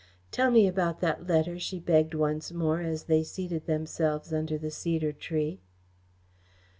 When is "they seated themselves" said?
3.03-4.33